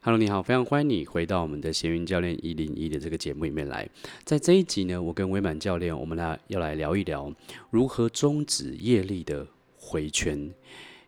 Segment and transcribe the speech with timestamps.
[0.00, 3.86] Hello，你好，非常欢迎你回到我们的闲云教练一零一的这个节目里面来。
[4.22, 7.34] 在这一集呢，我跟威满教练，我们来要来聊一聊
[7.70, 9.44] 如何终止业力的
[9.76, 10.54] 回圈。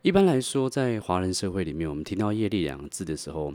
[0.03, 3.55] 一般来说，在华人社会里面，我们听到业力两个字的时候，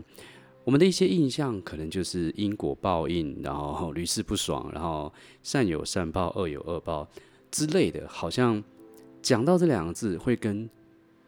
[0.64, 5.12] 我们的一些印象可能就是因果报应，然后屡试不爽，然后
[5.42, 7.06] 善有善报，恶有恶报
[7.50, 8.64] 之类的，好像
[9.20, 10.68] 讲到这两个字会跟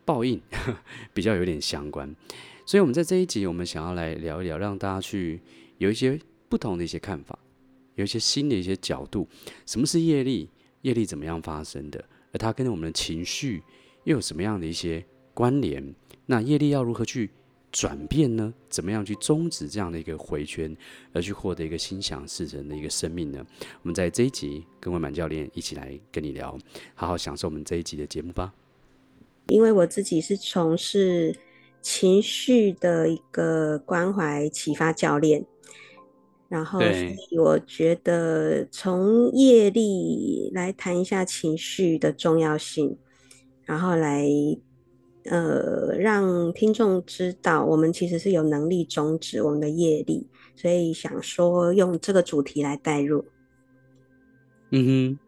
[0.06, 0.40] 报应
[1.12, 2.16] 比较有点相关。
[2.68, 5.40] 所以，我们在这一集，我们想要来聊一聊，让大家去
[5.78, 6.20] 有一些
[6.50, 7.38] 不同的一些看法，
[7.94, 9.26] 有一些新的一些角度。
[9.64, 10.50] 什么是业力？
[10.82, 12.04] 业力怎么样发生的？
[12.30, 13.62] 而它跟我们的情绪
[14.04, 15.02] 又有什么样的一些
[15.32, 15.94] 关联？
[16.26, 17.30] 那业力要如何去
[17.72, 18.52] 转变呢？
[18.68, 20.76] 怎么样去终止这样的一个回圈，
[21.14, 23.42] 而去获得一个心想事成的一个生命呢？
[23.80, 26.58] 我们在这一集跟魏满教练一起来跟你聊，
[26.94, 28.52] 好好享受我们这一集的节目吧。
[29.46, 31.34] 因为我自己是从事。
[31.80, 35.44] 情绪的一个关怀启发教练，
[36.48, 42.96] 然后所以我觉得从业力来谈一下情绪的重要性，
[43.64, 44.28] 然后来
[45.24, 53.24] 呃让听众知道我们其实是有能力终止我们的业力，所以想说用这个主题来带入。
[54.70, 55.27] 嗯哼。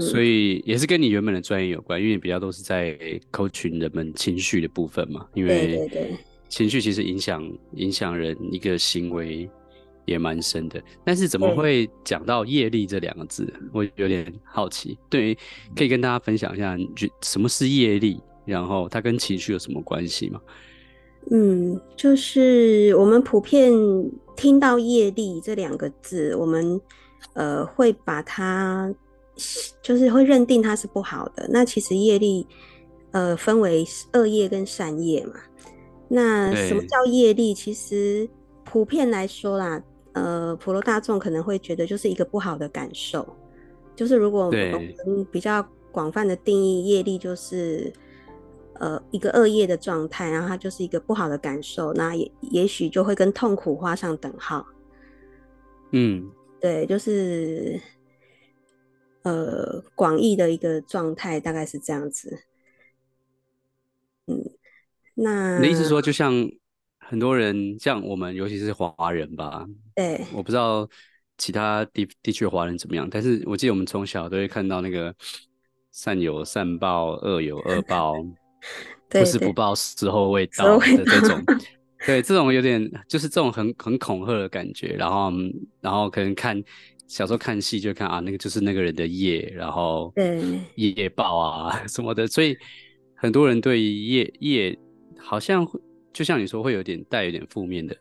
[0.00, 2.98] 所以也是跟你原本的专业有关，因为比较都是在
[3.30, 5.24] coaching 人们情绪的部分嘛。
[5.34, 5.88] 因为
[6.48, 9.48] 情绪其实影响影响人一个行为
[10.04, 10.82] 也蛮深的。
[11.04, 13.46] 但是怎么会讲到业力这两个字？
[13.72, 14.98] 我有点好奇。
[15.08, 15.36] 对，
[15.76, 18.20] 可以跟大家分享一下，你觉什么是业力？
[18.44, 20.40] 然后它跟情绪有什么关系吗？
[21.30, 23.72] 嗯，就是我们普遍
[24.36, 26.80] 听到业力这两个字，我们
[27.34, 28.92] 呃会把它。
[29.82, 31.46] 就是会认定它是不好的。
[31.50, 32.46] 那其实业力，
[33.10, 35.34] 呃，分为恶业跟善业嘛。
[36.08, 37.52] 那什么叫业力？
[37.52, 38.28] 其实
[38.64, 43.26] 普遍来说啦，呃，普罗大众可能会觉得就是一个不好的感受。
[43.94, 47.92] 就是如果我们比较广泛的定义业力，就是
[48.74, 54.66] 呃一个恶业的状态，然后它就是一个不好的感受，那也也许就会跟痛苦画上等号。
[55.92, 56.30] 嗯，
[56.60, 57.78] 对，就是。
[59.26, 62.44] 呃，广义的一个状态大概是这样子。
[64.26, 64.40] 嗯，
[65.14, 66.48] 那你的意思说，就像
[67.00, 69.66] 很多人，像我们，尤其是华人吧？
[69.96, 70.88] 对，我不知道
[71.38, 75.12] 其他地地区的华人怎么样，但是我记得我们从小都会看到那个
[75.90, 78.14] 善有善报，恶有恶报，
[79.10, 81.42] 不是不报，时候未到的这种。
[82.06, 85.32] 对，这种有点就是这种很很恐吓的感觉，然后
[85.80, 86.62] 然后可能看。
[87.06, 90.12] 小时候看戏就看啊，那个就是那个人的业，然后
[90.74, 92.56] 业报啊 什么的，所以
[93.14, 94.78] 很多人对业业
[95.18, 95.66] 好像
[96.12, 97.96] 就像你说会有点带有点负面的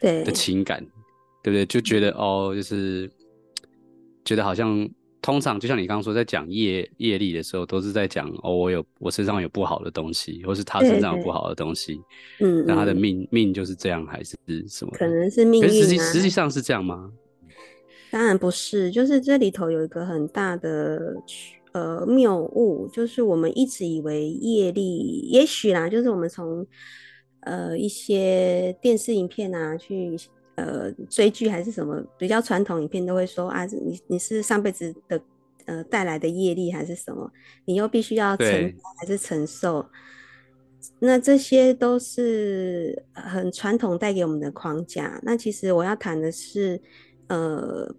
[0.00, 0.80] 对的情感，
[1.42, 1.66] 对不对？
[1.66, 3.10] 就觉得哦，就是
[4.24, 4.88] 觉得好像
[5.20, 12.00] 通常就像你刚刚说，在讲业业力的时候，都是在讲哦，我有我身上有不好的东西，或是他身上有不好的东西，
[12.40, 14.34] 嗯，那他的命命就是这样，还是
[14.68, 14.92] 什么？
[14.94, 15.68] 可能是命运啊。
[15.68, 17.10] 可是实际实际上是这样吗？
[18.16, 21.14] 当然不是，就是这里头有一个很大的
[21.72, 26.66] 呃谬误，就是我们一直以为业力，也许啦，就是我们从
[27.40, 30.16] 呃一些电视影片啊去
[30.54, 35.20] 呃追剧还是什么比较传统影片都会说啊，你你是上辈子的
[35.66, 37.30] 呃带来的业力还是什么，
[37.66, 39.84] 你又必须要承担还是承受，
[41.00, 45.20] 那这些都是很传统带给我们的框架。
[45.22, 46.80] 那其实我要谈的是。
[47.28, 47.92] 呃，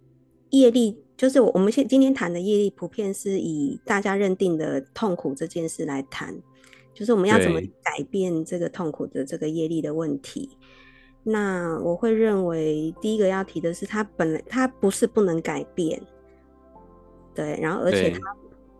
[0.52, 6.35] 业力就是我们现今天谈的业力，普遍是以大家认定的痛苦这件事来谈，
[6.94, 10.50] 就是我们要怎么改变这个痛苦的这个业力的问题。
[11.24, 16.02] 那我会认为，第一个要提的是，它本来它不是不能改变，
[17.35, 18.19] 对，然后而且它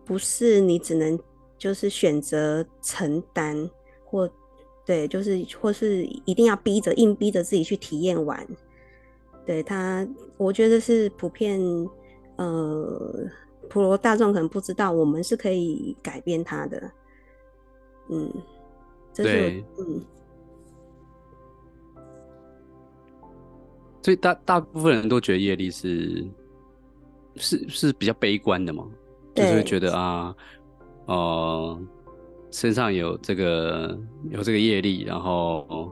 [0.04, 1.18] 不是你只能
[1.58, 3.68] 就是选择承担
[4.04, 4.30] 或
[4.86, 8.46] 对，就是或是一定要逼着硬逼着自己去体验完。
[9.48, 10.06] 对他，
[10.36, 11.58] 我觉得是普遍，
[12.36, 13.26] 呃，
[13.70, 16.90] 普罗大众可能不知道，我们是可以改变他的，
[18.10, 18.30] 嗯，
[19.10, 20.04] 这是对嗯，
[24.02, 26.26] 所以大大部分人都觉得业力是
[27.36, 28.86] 是是比较悲观的嘛，
[29.34, 30.36] 就是会觉得啊，
[31.06, 31.80] 呃，
[32.50, 33.98] 身上有这个
[34.28, 35.90] 有这个业力，然后。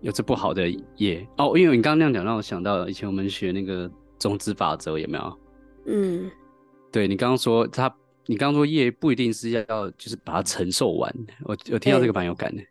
[0.00, 5.38] 有这不好的业哦，因为你刚刚那样讲，让我想到以前我们学那个种子法则，有没有？
[5.86, 6.30] 嗯，
[6.92, 7.94] 对，你刚刚说他，
[8.26, 11.12] 你刚刚说业不一定是要就是把它承受完。
[11.44, 12.68] 我我听到这个蛮有感的，欸、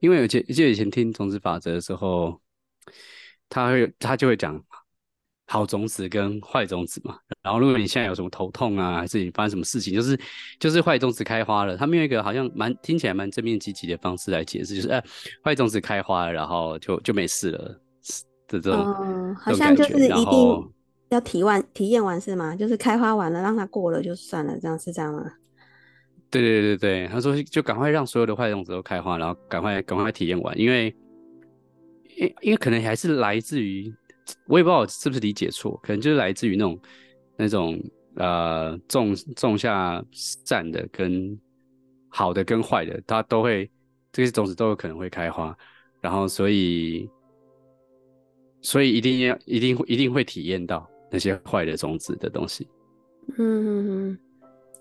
[0.00, 2.40] 因为我记得以前听种子法则的时候，
[3.48, 4.62] 他会他就会讲
[5.46, 7.16] 好种子跟坏种子嘛。
[7.42, 10.18] 然后如果你现在有什么头痛啊，还是你发生什么事情，就是
[10.58, 15.02] 就是坏种子开花了，他们用一个好像蛮听起来蛮正面积极的方式来解释，就是哎，
[15.44, 17.80] 坏种子开花了，然后就就没事了
[18.48, 20.72] 的这种，嗯，好像就是一定
[21.10, 22.56] 要体完体验完是吗？
[22.56, 25.30] 就是开花完了，让它过了就算了，这样是这样吗？
[26.30, 30.92] 对对对对，他说就赶快让所有的坏种子都开花，然后赶快赶快体验完，因为
[32.16, 33.94] 因因为可能还是来自于，
[34.46, 36.80] 我也不知道我是不是理解错，可能就是来自于那种
[37.36, 37.82] 那种
[38.16, 41.38] 呃种种下善的跟
[42.08, 43.70] 好的跟坏的，它都会
[44.12, 45.56] 这些种子都有可能会开花，
[46.00, 47.08] 然后所以
[48.60, 52.68] 所以一定要一定一定会体验到那些坏的种子的东西。
[53.38, 54.18] 嗯，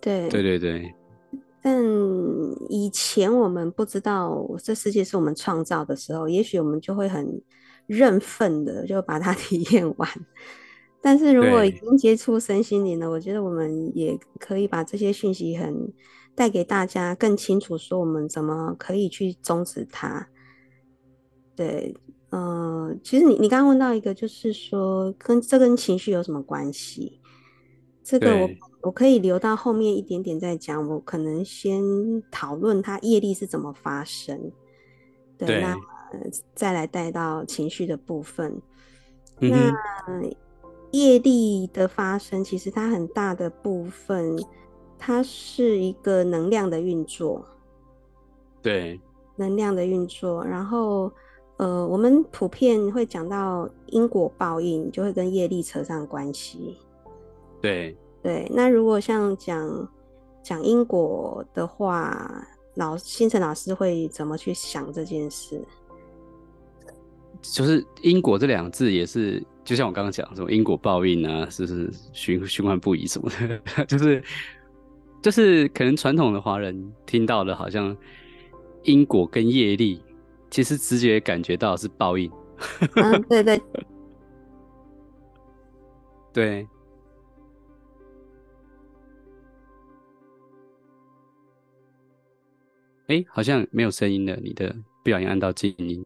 [0.01, 0.93] 对对对对。
[1.61, 1.81] 但
[2.69, 7.41] 以前我们不知道这世界是我们创造的时候，也许我们就会很
[7.87, 10.09] 认份的就把它 体验完。
[11.01, 15.91] 但是如果已经接触身心灵了，我觉得我们也可以把这些讯息很
[16.33, 20.29] 带给大家，更清楚说我们怎么可以去终止它。
[21.55, 21.93] 对，
[22.29, 27.19] 呃，其实你你刚刚问到一个，就是说跟这跟情绪有什么关系？
[28.01, 28.49] 这个我
[28.83, 31.83] 我可以留到后面一点点再讲，我可能先
[32.31, 34.51] 讨论它业力是怎么发生，
[35.37, 35.77] 对，对那
[36.53, 38.61] 再来带到情绪的部分。
[39.39, 40.29] 嗯、那
[40.91, 44.37] 业力的发生，其实它很大的部分，
[44.97, 47.43] 它是一个能量的运作，
[48.61, 48.99] 对，
[49.35, 50.45] 能量的运作。
[50.45, 51.11] 然后
[51.57, 56.77] 呃，我们普遍会讲到因果报应，就会跟业力扯上关系。
[57.59, 59.89] 对对，那如果像讲
[60.43, 62.45] 讲因果的话，
[62.75, 65.59] 老星辰老师会怎么去想这件事？
[67.43, 73.59] 就是因果这两个字也是，就像我刚刚讲什么因果报应啊，是不是循循环不已什么的？
[73.85, 74.23] 就是
[75.21, 77.95] 就是可能传统的华人听到的，好像
[78.83, 80.01] 因果跟业力，
[80.49, 82.31] 其实直觉感觉到是报应。
[82.95, 83.61] 嗯，对对
[86.31, 86.67] 对。
[93.07, 94.37] 哎、欸，好像没有声音了。
[94.37, 94.73] 你的
[95.03, 96.01] 不小心按到静音，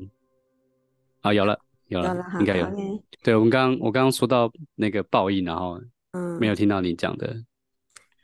[1.28, 2.66] 啊，有了，有了，应该有。
[2.66, 3.02] Okay.
[3.22, 5.78] 对，我们刚刚我刚刚说到那个报应，然后
[6.12, 7.36] 嗯，没有听到你讲的，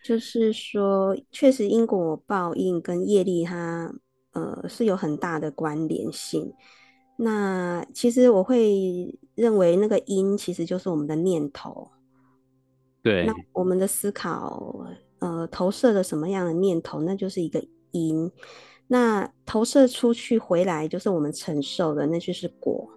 [0.06, 3.94] 就是说，确实因果报应跟业力它
[4.32, 6.54] 呃是有很大的关联性。
[7.18, 11.92] 那其实我会认为，那个因其实就是我们的念头。
[13.02, 14.88] 对，那我们的思考
[15.20, 17.62] 呃投射了什么样的念头，那就是一个
[17.92, 18.32] 因。
[18.88, 22.88] 那投射出去回来就是我们承受的，那就是果。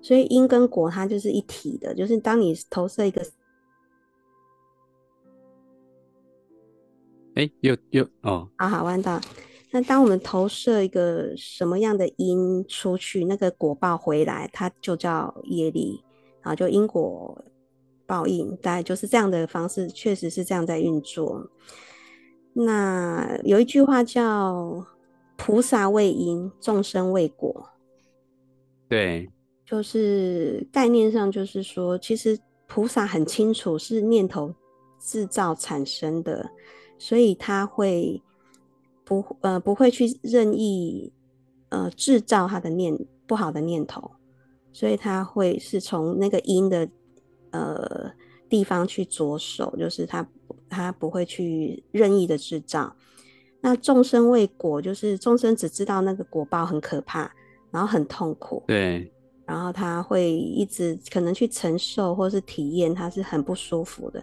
[0.00, 3.22] 所以因跟果它就是一体的，就是当你投射一个，
[7.34, 9.18] 哎、欸，有有哦，好好弯道。
[9.70, 16.04] 那当我们投射一个什么样的因出去，那个果报回来，它就叫业力，
[16.42, 17.42] 然后就因果
[18.04, 21.50] 报应，大概就是这样的方式，确实是这样在运作。
[22.52, 24.86] 那有一句话叫。
[25.36, 27.70] 菩萨为因，众生为果。
[28.88, 29.28] 对，
[29.64, 34.54] 就是概念上，就是说，其实菩萨很清楚是念头
[35.00, 36.50] 制造产生的，
[36.98, 38.22] 所以他会
[39.04, 41.12] 不呃不会去任意
[41.70, 44.12] 呃制造他的念不好的念头，
[44.72, 46.88] 所以他会是从那个因的
[47.50, 48.12] 呃
[48.48, 50.28] 地方去着手，就是他
[50.68, 52.94] 他不会去任意的制造。
[53.64, 57.32] 那众生为果，就是众生只知道那个果报很可怕，
[57.70, 59.10] 然后很痛苦，对，
[59.46, 64.22] 然后他会一直可能去承受或是体验，他是很不舒服的。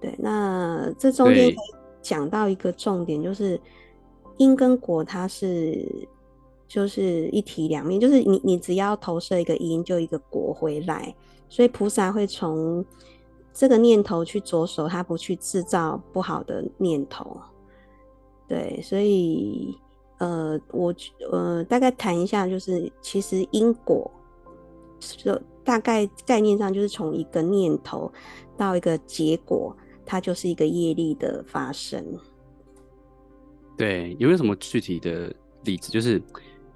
[0.00, 1.54] 对，那这中间
[2.02, 3.60] 讲到一个重点，就是
[4.38, 6.08] 因跟果它是
[6.66, 11.14] 就是一体两面，就是你你只要投射一个因，就一个果回来，
[11.48, 12.84] 所以菩萨会从
[13.52, 17.40] 这个念头去着手，他不去制造不好的念头。
[18.48, 19.76] 对，所以
[20.18, 20.94] 呃，我
[21.30, 24.10] 呃大概谈一下，就是其实因果
[24.98, 28.10] 就大概概念上就是从一个念头
[28.56, 29.76] 到一个结果，
[30.06, 32.02] 它就是一个业力的发生。
[33.76, 35.32] 对，有没有什么具体的
[35.64, 35.92] 例子？
[35.92, 36.20] 就是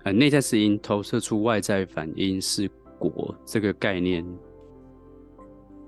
[0.05, 4.25] 呃，内在是因投射出外在反应是果这个概念。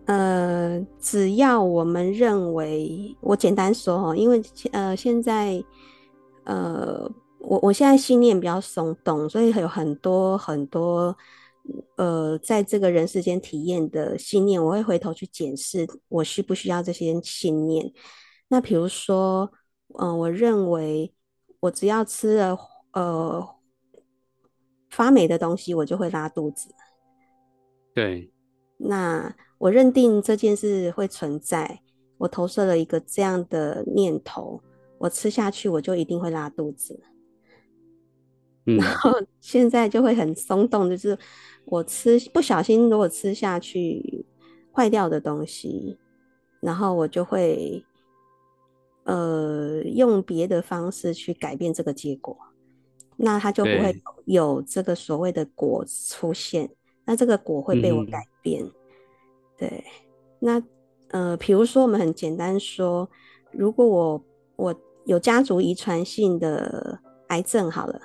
[0.07, 4.43] 呃，只要我们认为，我简单说哈，因为
[4.73, 5.65] 呃，现在
[6.45, 11.17] 呃，我我现在信念比较松动，所以有很多很多
[11.97, 17.91] 呃，在这个人世间体验的信念，我会回头去检视我需不需要这些信念。
[18.49, 19.51] 那比如说，
[19.99, 21.15] 嗯、呃，我认为
[21.61, 22.59] 我只要吃了
[22.93, 23.43] 呃
[24.91, 26.69] 发霉的东西，我就会拉肚子。
[27.95, 28.31] 对。
[28.77, 29.35] 那
[29.65, 31.81] 我认定这件事会存在，
[32.19, 34.61] 我投射了一个这样的念头，
[34.99, 37.01] 我吃下去我就一定会拉肚子。
[38.67, 41.17] 嗯、 然后现在就会很松动，就是
[41.65, 44.27] 我吃不小心如果吃下去
[44.71, 45.99] 坏掉的东西，
[46.61, 47.83] 然后我就会
[49.05, 52.37] 呃用别的方式去改变这个结果，
[53.17, 56.69] 那它就不会有这个所谓的果出现，
[57.07, 58.63] 那这个果会被我改变。
[58.63, 58.73] 嗯、
[59.57, 59.85] 对，
[60.39, 60.63] 那
[61.09, 63.09] 呃，比如说我们很简单说，
[63.53, 64.25] 如果我
[64.57, 68.01] 我有家族遗传性的癌症，好了。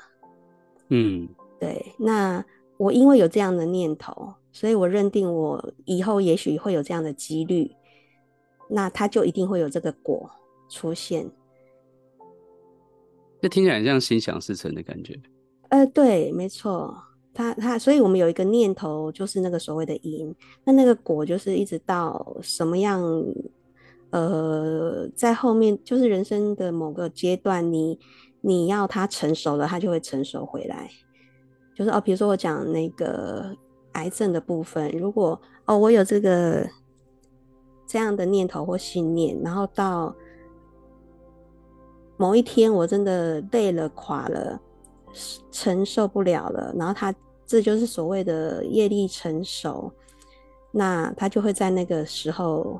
[0.89, 1.27] 嗯，
[1.59, 2.43] 对，那
[2.77, 7.71] 我因为有这样的念头，所以我认定我以后也许会有这样的几率，
[8.69, 10.29] 那它就一定会有这个果
[10.69, 11.29] 出现。
[13.41, 15.19] 这听起来很像心想事成的感觉。
[15.69, 16.95] 呃，对，没错，
[17.33, 23.01] 它它，所以我们有一个念头，就是那个所谓的因，那那个果就是一直到什么样，
[24.11, 27.99] 呃，在后面就是人生的某个阶段，你。
[28.41, 30.89] 你要它成熟了，它就会成熟回来。
[31.75, 33.53] 就是哦，比如说我讲那个
[33.91, 36.65] 癌症的部分，如果哦我有这个
[37.85, 40.15] 这样的念头或信念，然后到
[42.15, 44.57] 某一天我真的累了、垮了，
[45.51, 47.13] 承受不了了，然后他
[47.45, 49.91] 这就是所谓的业力成熟，
[50.71, 52.79] 那他就会在那个时候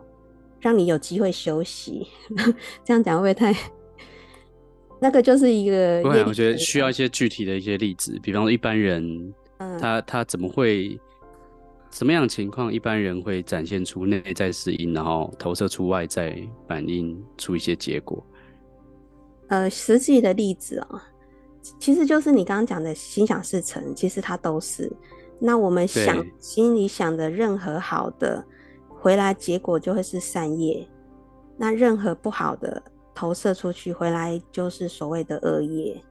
[0.59, 2.07] 让你有机会休息。
[2.85, 3.59] 这样讲会不会太？
[5.01, 10.99] 那个就是一个，对，我觉得需要一些具体的一些例子，比方说一般人，嗯、他他怎么会，
[11.89, 18.21] 什么样的情况，一般人会展现出内在适应，然后投射出外在反映出一些结果。
[19.47, 21.01] 呃，实际的例子啊、喔，
[21.77, 24.91] 其实就是你刚刚讲的心想事成，其实它都是。
[25.39, 28.43] 那我们想心里想的任何好的，
[28.87, 30.87] 回来结果就会是善业；
[31.57, 32.81] 那任何不好的。
[33.15, 36.01] 投射出去回来就是所谓的恶业，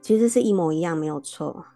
[0.00, 1.66] 其实是一模一样，没有错。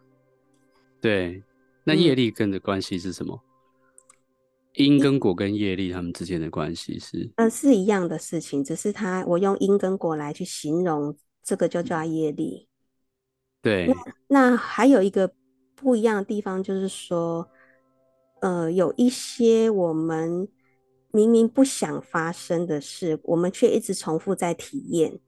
[1.00, 1.42] 对，
[1.82, 3.42] 那业力跟的关系是什么？
[3.42, 7.28] 嗯、因跟果跟业力他们之间的关系是？
[7.34, 12.68] 呃，是一样的事情，只是他我用因跟果来去形容这个就叫业力。
[13.62, 13.94] 对，那
[14.28, 15.32] 那还有一个
[15.74, 17.48] 不一样的地方就是说，
[18.40, 20.48] 呃，有一些我们。
[21.14, 25.20] 明明不想发生的事，我们却一直重复在体验，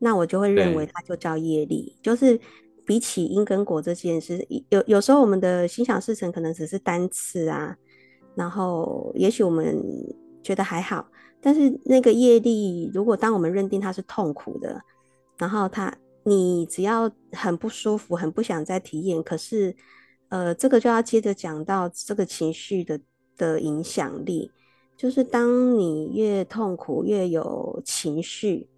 [0.00, 1.96] 那我就会认为它就叫业力。
[2.02, 2.36] 就是
[2.84, 7.76] 比起因跟果这件事，有有时候我们的心想事成可能只是单次啊，
[8.34, 9.80] 然后也许我们
[10.42, 11.08] 觉得还好，
[11.40, 14.82] 但是那个业力，如果当我们认定它是痛苦的，
[15.36, 15.96] 然后它
[16.28, 19.74] 你只要很不舒服，很不想再体验，可是
[20.28, 23.00] 呃，这个就要接着讲到这个情绪的
[23.36, 24.50] 的影响力。
[24.96, 28.68] 就是当你越痛苦，越有情绪，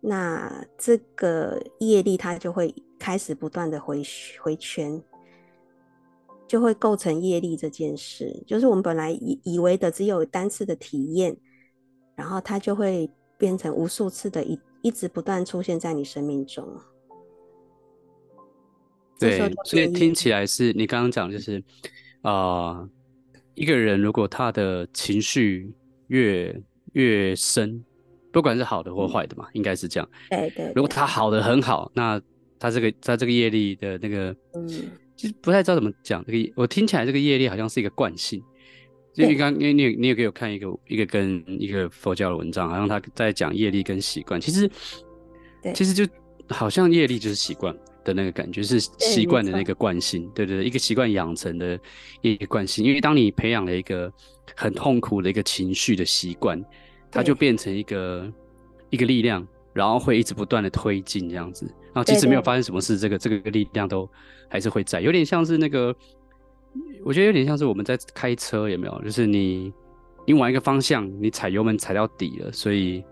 [0.00, 4.02] 那这个业力它就会开始不断的回
[4.42, 5.02] 回圈，
[6.46, 8.44] 就会构成业力这件事。
[8.46, 11.34] 就是我们本来以以为的只有单次的体验，
[12.14, 16.66] 然后它就会变成无数次的一一直不断出现在你生命中。
[19.18, 21.62] 对，所以听起来是你刚刚讲就是
[22.22, 22.32] 啊。
[22.32, 22.90] 呃
[23.58, 25.74] 一个人如果他的情绪
[26.06, 27.84] 越越深，
[28.30, 30.08] 不管是好的或坏的嘛，嗯、应该是这样。
[30.30, 30.72] 对，对对。
[30.76, 32.22] 如果他好的很好，那
[32.56, 34.68] 他这个他这个业力的那个，嗯，
[35.16, 36.24] 其实不太知道怎么讲。
[36.24, 38.40] 这个我听起来这个业力好像是一个惯性。
[39.18, 44.40] 就你刚因为你你也给我看一个一个跟一个佛教的文章，好像他在讲业力跟习惯。
[44.40, 44.70] 其实，
[45.62, 46.06] 对，其实就
[46.48, 47.76] 好像业力就是习惯。
[48.04, 51.78] 的那个感觉是习惯的那个惯性，对对对，一个习惯养成的
[52.22, 52.82] 一个惯性。
[52.82, 54.10] 因为当你培养了一个
[54.56, 56.58] 很痛苦的一个情绪的习惯，
[57.10, 58.32] 它就变成一个
[58.88, 61.66] 一个力量，然后会一直不断的推进这样子。
[61.92, 64.08] 然后即使没有发生什么事，这个这个力量都
[64.48, 65.02] 还是会在。
[65.02, 65.94] 有点像是那个，
[67.04, 69.02] 我觉得有点像是我们在开车，有没有？
[69.02, 69.72] 就是你
[70.26, 73.02] 你往一个方向，你踩油门踩到底了，所以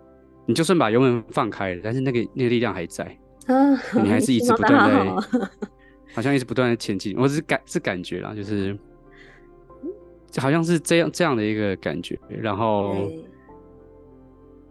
[0.45, 3.05] 你就算把油门放开了，但是那个那个力量还在。
[3.47, 3.71] 啊，
[4.03, 5.21] 你还是一直不断在， 好，
[6.17, 7.17] 好像一直不断的前进。
[7.17, 8.77] 我只是感是感觉啦，就是
[10.31, 12.19] 就好像是这样这样的一个感觉。
[12.29, 13.09] 然后，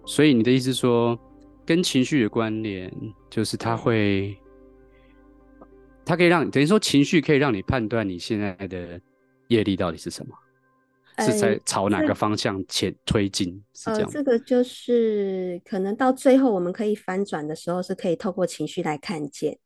[0.06, 1.18] 所以你的意思说，
[1.66, 2.92] 跟情绪的关联，
[3.30, 4.38] 就是它会
[6.06, 9.00] 它可以让等于说情绪可以让你判断你现在的
[9.48, 10.34] 业力到底是什么，
[11.16, 13.64] 呃、是在朝哪个方向前推进？
[13.74, 14.10] 是这样。
[14.10, 19.58] 这个就是可能到最后我们可以翻转的时候，是可以透过情绪来看见。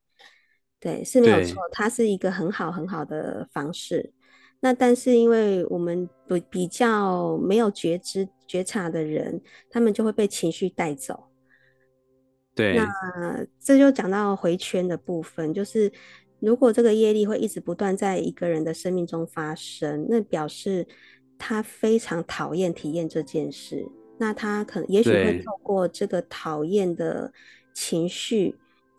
[0.80, 4.14] 对，是没有错，它是一个很好很好的方式。
[4.62, 11.28] 那但是因为我们比比较没有觉知觉察的人，他们就会被情绪带走。
[12.56, 15.90] 对，那这就讲到回圈的部分，就是
[16.40, 20.88] 如果这个业力会一直不断在一个人的生命中发生，那表示
[21.38, 23.86] 他非常讨厌体验这件事。
[24.18, 27.32] 那他可能也许会透过这个讨厌的
[27.74, 28.56] 情绪，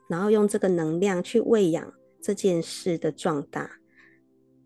[0.08, 1.92] 然后用这个能量去喂养
[2.22, 3.70] 这件事的壮大。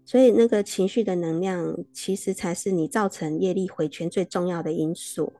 [0.04, 5.33] 所以那个情绪的能量，其实才是你造成业力回圈最重要的因素。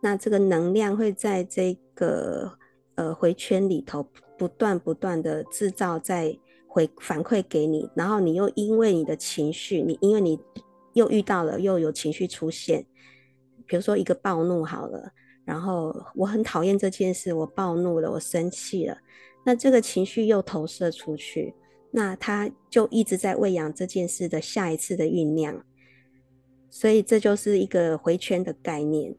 [0.00, 2.56] 那这个能量会在这个
[2.98, 4.04] 呃回圈里头
[4.36, 6.36] 不断不断的制造，在
[6.66, 10.36] 回反馈给你，然后你又因为你的情绪，你因为你
[10.94, 12.84] 又遇到了又有情绪出现，
[13.66, 15.12] 比如说一个暴怒好了，
[15.44, 18.98] 然后我很讨厌这件事，我暴怒了，我生气了，
[19.46, 21.54] 那这个情绪又投射出去。
[21.90, 25.64] 那他就一直在喂养这件事的下一次的酝酿，
[26.68, 29.16] 所以这就是一个回圈的概念。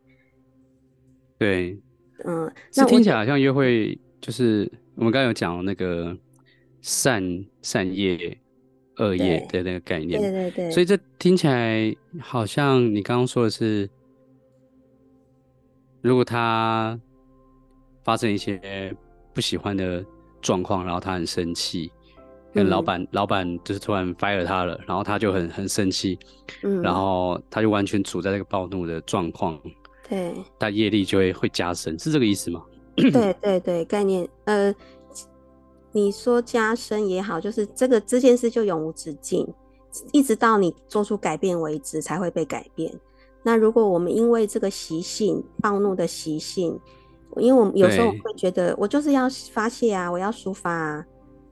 [1.39, 1.81] 对，
[2.25, 6.15] 嗯，那听起来好像约会就是我们刚刚有讲那个
[6.81, 8.37] 善善业、
[8.97, 10.71] 恶业的那个概念，对对对。
[10.71, 13.89] 所以这听起来好像你刚刚说的是，
[16.01, 16.99] 如果他
[18.03, 18.95] 发生一些
[19.33, 20.03] 不喜欢的
[20.41, 21.91] 状况，然后他很生气。
[22.51, 26.17] 跟老板，嗯、老板就是突然 fire 他了，然后他就很很生气，
[26.63, 29.61] 嗯，然后他就完全处在这个暴怒的状况，
[30.09, 32.63] 对，他业力就会会加深，是这个意思吗？
[32.95, 34.73] 对 对对，概念，呃，
[35.91, 39.47] 你说加深也好，就是这个这件事就永无止境，
[40.11, 42.93] 一直到你做出改变为止才会被改变。
[43.43, 46.77] 那如果我们因为这个习性，暴怒的习性，
[47.37, 51.05] 因为我们有时候会觉得我就是要发泄啊，我要抒发啊。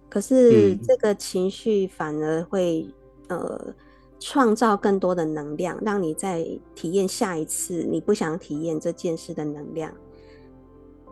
[0.10, 2.88] 可是这个情绪反而会、
[3.28, 3.76] 嗯、呃
[4.19, 9.93] 创造更多的能量，让你再体验下一次你不想体验这件事的能量。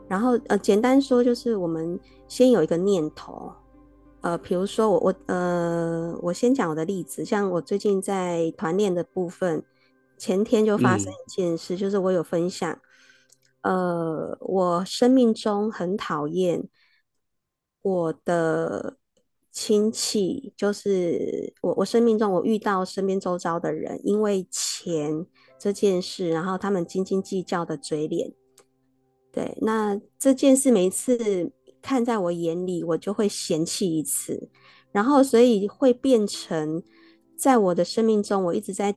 [0.08, 3.52] 然后呃简单说就是我们先有一个念头，
[4.22, 9.64] 呃比如说我我呃我先讲我的例子，像我最近在团练的部分，
[10.18, 12.80] 前天就发生一件事，嗯、就是我有分享，
[13.62, 16.68] 呃我生命中很讨厌。
[17.82, 18.98] 我的
[19.56, 25.26] 亲戚就是我，我生命中我遇到身边周遭的人，因为钱
[25.58, 28.34] 这件事，然后他们斤斤计较的嘴脸。
[29.32, 34.50] 对，那这件事每一次看在我眼里，我就会嫌弃一次，
[34.92, 36.84] 然后所以会变成
[37.38, 38.94] 在我的生命中，我一直在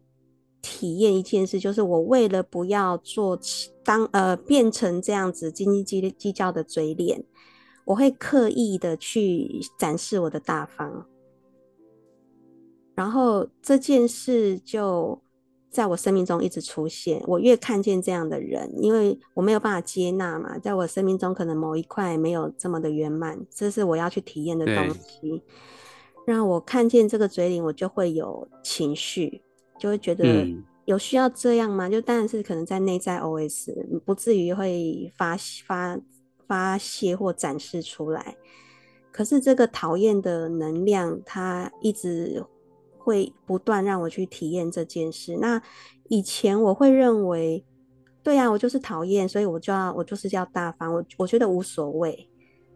[0.61, 3.39] 体验一件事，就是我为了不要做
[3.85, 7.25] 当呃变成这样子斤斤计计较的嘴脸。
[7.89, 9.49] 我会刻意的去
[9.79, 11.07] 展示我的大方，
[12.95, 15.19] 然后这件事就
[15.71, 17.23] 在我生命中一直出现。
[17.27, 25.43] 我越看见这样的人，因为我没有办法接纳嘛，在我生命中可能某一块没有这么的圆满，这是我要去体验的东西。
[26.27, 29.41] 让我看见这个嘴脸，我就会有情绪，
[29.79, 30.47] 就会觉得
[30.85, 31.89] 有需要这样吗？
[31.89, 33.73] 就当然是可能在内在 OS，
[34.05, 35.35] 不至于会发
[35.67, 35.99] 发。
[36.49, 38.35] 发泄或展示出来，
[39.13, 42.43] 可是这个讨厌的能量，它一直
[42.97, 45.37] 会不断让我去体验这件事。
[45.37, 45.61] 那
[46.09, 47.63] 以前我会认为，
[48.23, 52.27] 对啊，我就是讨厌，所以我就要我就是要大方，我我觉得无所谓。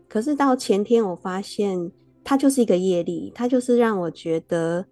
[0.06, 1.90] 可是到前天，我发现
[2.22, 4.84] 它就是一个业力，它就是让我觉得，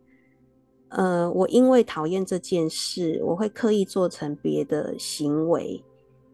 [0.89, 5.85] 呃，我因为讨厌这件事，我会刻意做成别的行为，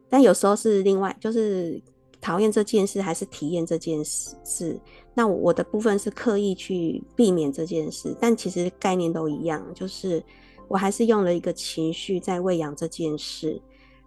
[0.09, 1.82] 但有时候是另外就是。
[2.26, 4.76] 讨厌这件事还是体验这件事？
[5.14, 10.20] 那我的部分是刻意去避免这件事，但其实概念都一样，就是
[10.66, 13.62] 我还是用了一个情绪在喂养这件事，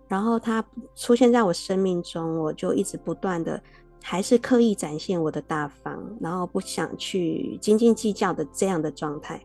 [0.09, 0.61] 然后它
[0.97, 3.63] 出现在我生命中，我就一直不断的
[4.03, 9.41] 还是刻意展现我的大方，然后不想去斤斤计较的这样的状态，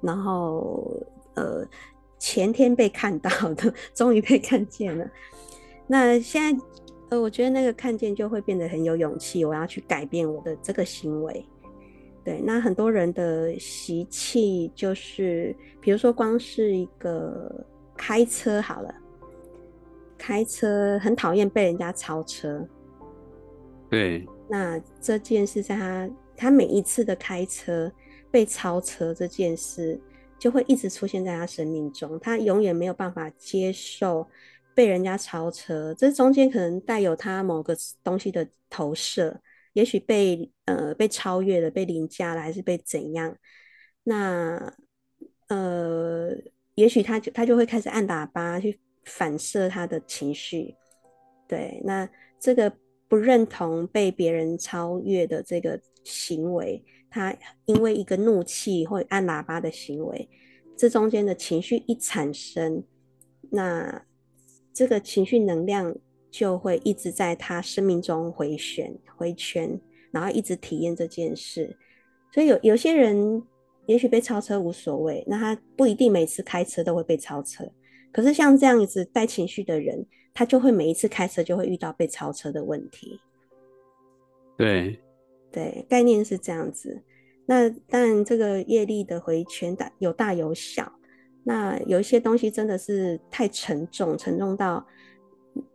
[0.00, 0.88] 然后
[1.34, 1.66] 呃
[2.20, 5.04] 前天被看到的，终于被看见了，
[5.88, 6.64] 那现在。
[7.10, 11.46] 呃，我觉得那个看见就会变得很有勇气，我要去改变我的这个行为。
[12.24, 17.64] 对，那很多人的习气就是，比如说光是一个
[17.96, 18.92] 开车好了，
[20.18, 22.66] 开车很讨厌被人家超车。
[23.88, 24.26] 对。
[24.48, 27.90] 那这件事在他他每一次的开车
[28.30, 30.00] 被超车这件事，
[30.38, 32.16] 就会一直出现在他生命中。
[32.20, 34.24] 他永远没有办法接受
[34.76, 39.40] 被人家超车，这中间可能带有他某个东西的投射，
[39.72, 43.34] 也许被呃被超越了，被凌驾了，还是被怎样？
[44.02, 44.74] 那
[45.48, 46.30] 呃，
[46.74, 50.74] 也许他就他就会开始按喇叭去反射他的情绪。
[51.48, 52.06] 对，那
[52.38, 52.70] 这个
[53.08, 57.34] 不认同被别人超越的这个行为，他
[57.64, 60.28] 因为一个怒气或按喇叭的行为，
[60.76, 62.84] 这中间的情绪一产生，
[63.50, 64.04] 那
[64.76, 65.96] 这个情绪能量
[66.30, 71.74] 就会一直在他生命中回旋回圈，然后一直体验这件事。
[72.30, 73.42] 所以有有些人
[73.86, 77.64] 也许被超车无所谓，那他不一定每次开车都会被超车。
[78.12, 83.18] 可是像这样子带情绪的人，他就会每一次开车就会遇到被超车的问题。
[84.58, 85.00] 对，
[85.50, 87.02] 对，概念是这样子。
[87.46, 90.95] 那当然，这个业力的回圈大有大有小。
[91.48, 94.84] 那有一些东西真的是太沉重，沉重到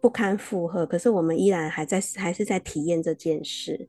[0.02, 0.86] 不堪负荷。
[0.86, 3.88] 可是我们依然还在，还是在体验这件事。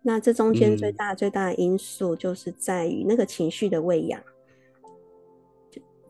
[0.00, 4.18] 那这中间最大最大的因素就是在于那个情绪的喂养。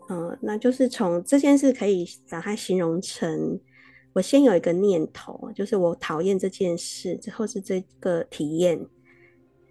[0.09, 3.59] 嗯、呃，那就是从这件事可以把它形容成。
[4.13, 8.87] 我先有一个念头，就是我讨厌这件事，之后是这个体验，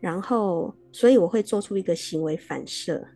[0.01, 3.07] 然后所以我会做出一个行为反射。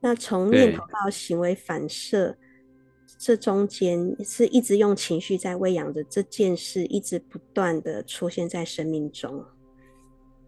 [0.00, 2.36] 那从念头到行为反射，
[3.18, 9.44] 这中间是一直用情绪在喂养着这件事，一直不断的出现在生命中。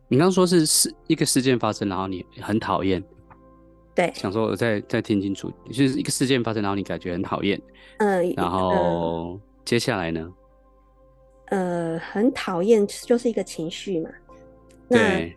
[0.09, 3.03] 你刚刚说是事一个事件发生，然后你很讨厌。
[3.95, 7.61] 对，想说我再再听清楚，就是一个事件发生，然后你感觉很讨厌，
[7.99, 10.33] 嗯、呃，然后、呃、接下来呢？
[11.47, 14.11] 呃，很讨厌就是一个情绪嘛。
[14.89, 15.35] 对。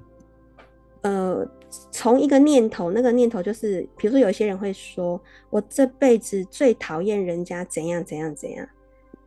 [1.01, 1.43] 呃，
[1.89, 8.67] 从一个念头，那个念头就是，比如说有些人会说，我这辈子最讨厌人家怎样怎样怎样，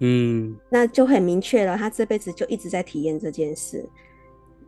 [0.01, 3.85] 嗯，那就很明确了，他这辈子就一直在体验这件事。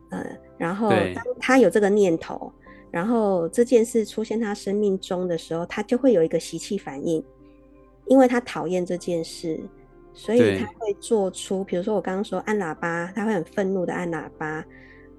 [0.09, 0.25] 呃，
[0.57, 2.51] 然后当他有这个念头。
[2.89, 7.23] 然后这件事出现他生命中的时候，他就会有一个习气反应，
[8.07, 9.59] 因为他讨厌这件事，
[10.13, 14.65] 所以他会做出，比如说我刚刚说按喇叭，他会很愤怒的按喇叭，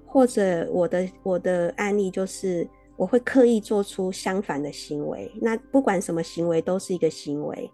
[0.09, 2.67] 或者我的我的案例就是
[2.97, 7.71] 我会刻意做出相反的行为，那不管什么行为都是一个行为。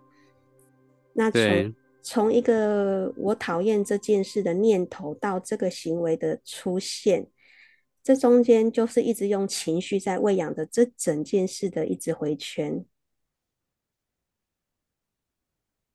[1.13, 7.27] 那从从一个我讨厌这件事的念头到这个行为的出现。
[8.03, 12.85] 这中间就是一直用情绪在喂养的这整件事的一直回圈，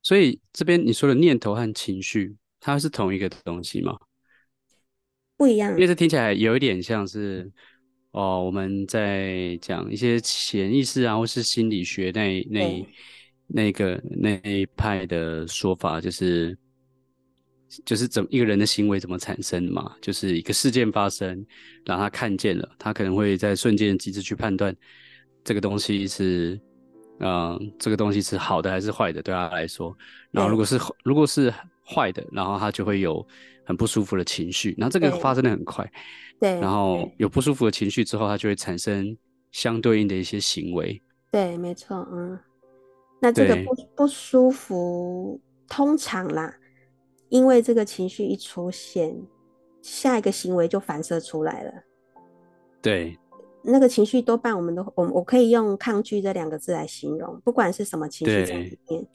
[0.02, 3.96] 所以这边你说的念头和情绪，它是同一个东西吗？
[5.40, 7.50] 不一样，因为这听起来有一点像是
[8.10, 12.86] 哦，我们在讲一些潜意识啊，或是心理学那那
[13.46, 16.54] 那个那一派的说法，就是。
[17.84, 19.94] 就是怎么一个人的行为怎么产生的嘛？
[20.02, 21.46] 就是一个事件发生，
[21.84, 24.74] 让他看见了，他可能会在瞬间的机制去判断
[25.44, 26.60] 这个东西是，
[27.20, 29.96] 嗯、呃，这个东西是好的还是坏的，对他来说。
[30.32, 31.48] 然后如果是如果是
[31.86, 33.24] 坏的，然后他就会有
[33.70, 34.74] 很不舒服的情绪。
[34.76, 35.88] 然后这个发生的很快，
[36.40, 36.58] 对。
[36.60, 39.16] 然后有不舒服的情绪之后，它就会产生
[39.52, 41.00] 相对应的一些行为。
[41.30, 42.36] 对，没错，嗯。
[43.20, 46.56] 那这个不不舒服，通常啦。
[47.28, 49.16] 因为这个情绪一出现，
[49.82, 51.72] 下一个行为就反射出来了。
[52.82, 53.16] 对，
[53.62, 59.06] 那个情绪多半我们都我我可以用抗拒这两个字来形容，不管是什么情绪在里面，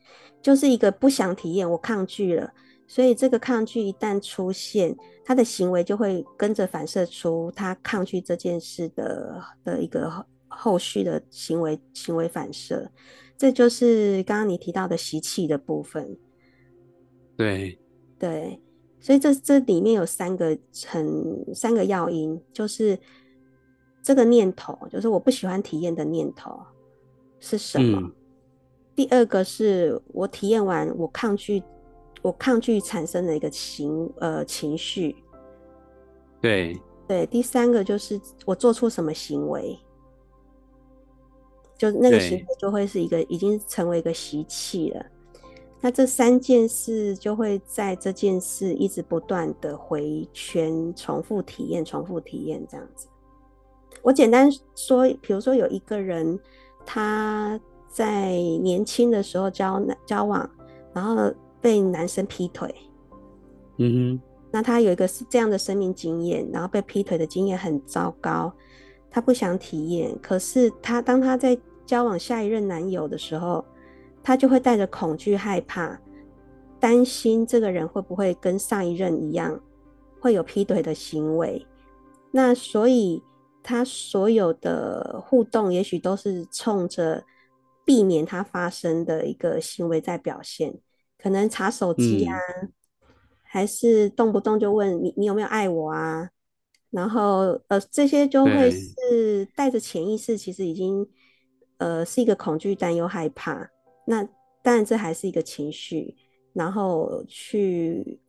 [0.42, 2.54] 就是一个不想体验，我抗拒了，
[2.88, 12.90] 所以这个抗拒一旦出现，他的行为就会跟着反射出他抗拒这件事的的一个后续的行为行为反射，
[13.38, 16.18] 这就是刚刚你提到的习气的部分。
[17.36, 17.78] 对。
[18.18, 18.58] 对，
[19.02, 22.98] 所以这这里面有三个很三个要因，就是
[24.02, 26.58] 这个念头，就是我不喜欢体验的念头
[27.42, 28.00] 是什么？
[28.00, 28.14] 嗯、
[28.96, 31.62] 第二个是我体验完，我抗拒，
[32.26, 35.16] 我抗拒产生的一个情呃情绪。
[36.42, 36.76] 对
[37.08, 39.78] 对，第三个就是我做出什么行为，
[41.78, 45.06] 就那个行为就会是一个已经成为一个习气了。
[45.80, 53.08] 那这三件事就会在这件事一直不断的回圈，重复体验，重复体验这样子。
[54.02, 56.40] 我简单说，比如说有一个人，
[56.84, 58.32] 他在
[58.64, 60.50] 年轻的时候交交往，
[60.92, 61.32] 然后
[61.66, 62.72] 被男生劈腿，
[63.80, 68.54] 嗯哼，那他有一个是这样的生命经验，然后被劈腿的经验很糟糕，
[69.10, 70.16] 他不想体验。
[70.22, 73.66] 可是他当他在交往下一任男友的时候，
[74.22, 76.00] 他就会带着恐惧、害怕、
[76.80, 79.60] 担心这个人会不会跟上一任一样，
[80.20, 81.66] 会有劈腿的行为。
[82.30, 83.24] 那所以
[83.64, 87.24] 他所有的互动，也许都是冲着
[87.84, 90.78] 避免他发生的一个行为在表现，
[91.26, 92.38] 可能查手机啊。
[92.62, 92.72] 嗯
[93.48, 96.30] 还是动不动就问你，你有没有爱我啊？
[96.90, 101.08] 然后呃，这些就会是带着潜意识，其实已经
[101.78, 103.70] 呃是一个恐惧、担忧、害怕。
[104.06, 104.22] 那
[104.62, 106.18] 当然这还是一个情绪，
[106.52, 108.20] 然后去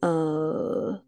[0.00, 0.98] 呃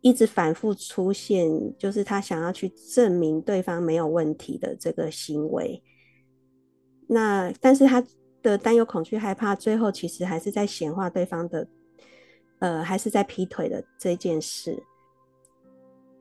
[0.00, 5.82] 一直反复出现，就是他想要去证明对方没有问题的这个行为。
[7.08, 8.00] 那但是他
[8.44, 11.66] 的担忧、恐惧、害怕，最后其实还是在显化对方的。
[12.60, 14.82] 呃，还是在劈腿的这件事。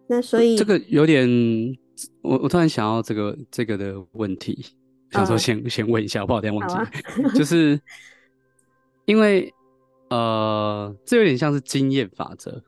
[0.08, 1.26] 那所以这个有点，
[2.22, 4.66] 我我突然想到这个这个的问题，
[5.12, 6.92] 想说先、uh, 先问一下，我不好意思忘记，啊、
[7.34, 7.80] 就是
[9.06, 9.54] 因为
[10.10, 12.62] 呃，这有点像是经验法则。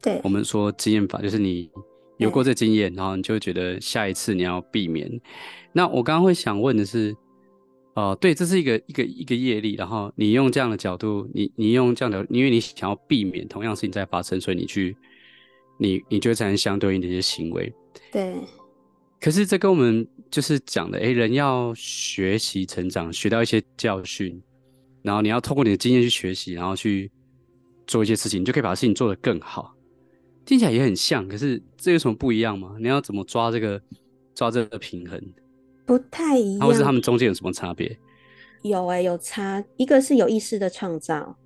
[0.00, 1.70] 对，我们说经验法就是你
[2.16, 5.20] 有过这经验，然后你就会觉得下一次你要避免。
[5.72, 7.14] 那我刚刚会想问的是。
[7.94, 14.96] 哦、呃，对，这是一个一个一个业力，然后你用这样的角度，你你用这样的，因为你想要避免同样事情再发生，所以你去，
[15.78, 17.72] 你你就会产生相对应的一些行为。
[18.10, 18.34] 对。
[19.20, 24.42] 可是这跟我们就是讲的，哎，人要学习成长，学到一些教训，
[25.02, 27.08] 然后你要透过你的经验去学习，然后去
[27.86, 29.76] 做一些事情，你就可以把事情做得更好。
[30.44, 32.74] 听起来也很像，可是这有什么不一样吗？
[32.80, 33.80] 你要怎么抓这个
[34.34, 35.22] 抓这个平衡？
[35.98, 37.98] 不太一样，或是他们中间有什么差别？
[38.62, 39.62] 有哎、欸，有差。
[39.76, 41.36] 一个是有意识的创造，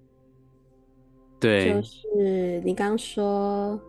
[1.41, 3.81] 对，就是你刚刚说，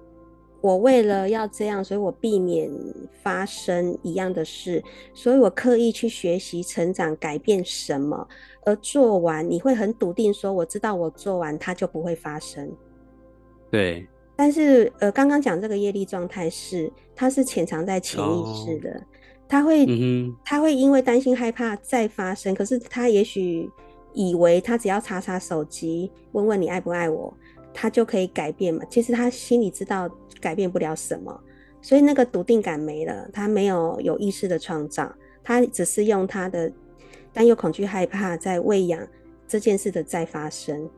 [0.61, 2.71] 我为了要这样，所以我避免
[3.21, 8.27] 发生一样的事，所以我刻意去学习、成长、改变什么，
[8.65, 12.71] 而做完，你会很笃定说，我知道我做完它就不会发生。
[13.69, 18.89] 对，但是呃，刚刚讲这个业力状态是，它是潜藏在潜意识的。
[18.91, 19.03] 哦
[19.49, 23.69] 他会，嗯、他会因为担心害怕再发生，可是他也许
[24.13, 27.33] 以为他只要查查手机，问问你爱不爱我，
[27.73, 28.83] 他就可以改变嘛。
[28.89, 30.09] 其实他心里知道
[30.41, 31.39] 改变不了什么，
[31.81, 33.29] 所以那个笃定感没了。
[33.31, 36.71] 他没有有意识的创造，他只是用他的
[37.31, 39.07] 担忧、恐惧、害怕在喂养
[39.47, 40.89] 这件事的再发生。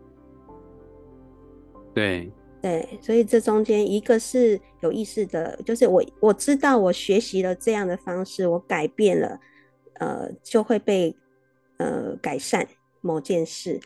[1.94, 2.32] 对。
[2.62, 9.40] 对，所以这中间一个是有意识的，就是我我知道我学习了这样的方式，我改变了，
[9.94, 11.16] 呃，就会被
[11.78, 12.68] 呃改善
[13.00, 13.80] 某件事。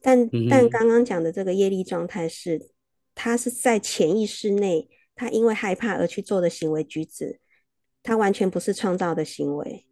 [0.00, 2.70] 但、嗯、但刚刚讲的这个业力状态是，
[3.14, 7.40] 他是在潜意识内，他因为害怕而去做的行为举止，
[8.02, 9.86] 他完全不是创造的行为。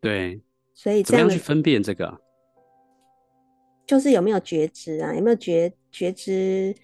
[0.00, 0.40] 对，
[0.72, 2.20] 所以这样，怎么样去分辨这个？
[3.86, 5.14] 就是有没有觉知啊？
[5.14, 6.74] 有没有觉觉知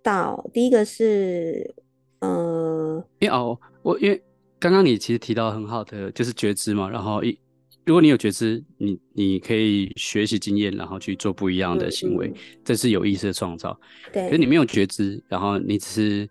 [0.00, 0.48] 到？
[0.54, 1.74] 第一个是，
[2.20, 4.22] 呃，因为哦，我因为
[4.60, 7.36] 刚刚你其实提到很好的就是觉知嘛，然后一
[7.84, 12.32] 如果你有觉知，你你可以学习经验，然后去做不一样的行为，
[12.64, 13.78] 这是有意识的创造。
[14.12, 16.30] 对，可是你没有觉知，然后你只是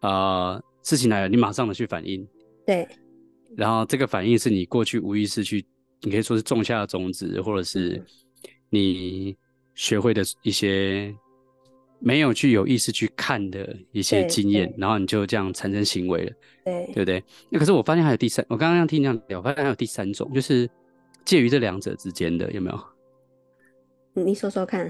[0.00, 2.26] 啊、呃、事情来了，你马上的去反应。
[2.64, 2.88] 对，
[3.54, 5.62] 然后这个反应是你过去无意识去，
[6.00, 8.02] 你可以说是种下的种子，或者是
[8.70, 9.36] 你。
[9.74, 11.14] 学会的一些
[12.00, 16.32] 没有去有意识去看的一些经验，然后你就这样产生行为了，
[16.64, 17.22] 对，对不对？
[17.50, 20.68] 那可是我发现还有第三，我刚刚听你这样聊，我发现还有第三种，就是
[21.24, 24.24] 介于这两者之间的，有没有？
[24.24, 24.86] 你说说看。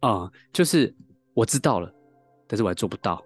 [0.00, 0.94] 啊、嗯，就是
[1.34, 1.92] 我知道了，
[2.46, 3.22] 但是我还做不到。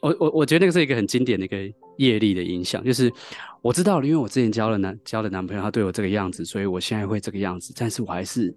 [0.00, 1.56] 我我我觉得那个是一个很经典的一个
[1.98, 3.12] 业力的影响，就是
[3.60, 8.56] 我知道了，因为我之前交了男交了男朋友，他对我这个样子，所以我现在会这个样子，但是我还是。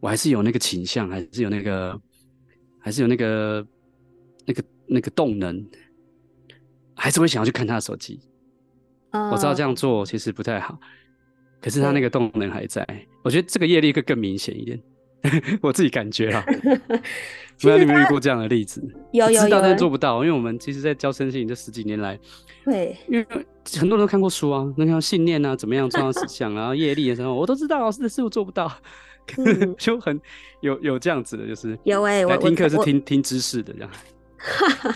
[0.00, 2.00] 我还是有那个倾向，还是有那个，
[2.78, 3.66] 还是有那个，
[4.46, 5.64] 那个那个动能，
[6.94, 8.20] 还是会想要去看他的手机。
[9.10, 10.78] Uh, 我知道这样做其实不太好，
[11.60, 12.86] 可是他那个动能还在。
[13.24, 14.80] 我觉得这个业力会更明显一点，
[15.62, 16.44] 我自己感觉啊。
[17.60, 18.80] 不知道你有没有遇过这样的例子？
[19.12, 22.16] 有有有，知道但是做不到，因为我们其实，在教身心灵这十几年来，
[22.64, 23.26] 对，因为
[23.78, 28.70] 很多人都看过书啊，那像信念啊，怎么样创造思想啊，业力的时候，我都知道，老师的事我做不到。
[29.36, 30.20] 嗯、 就很
[30.60, 33.90] 有有这样子的，就是有哎、欸，我听课是听听知识的这样，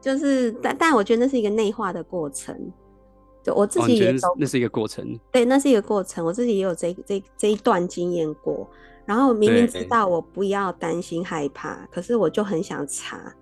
[0.00, 2.54] 就是但但我觉得那是一个内化的过程，
[3.42, 8.68] 就我自己也、哦、那是一个过程，对，那是一个过程，我自己也有这这这一段经验过，
[9.04, 13.34] 然后明明知道我不要担心害怕，可是我就很想查。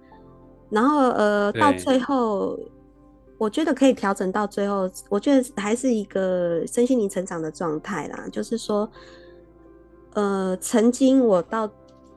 [0.71, 2.59] 然后呃，到最后，
[3.39, 8.27] 我觉得可以调整到最后，我觉得还是一个身心灵成长的状态啦。
[8.33, 8.91] 就是说，
[10.15, 11.71] 呃，曾经我到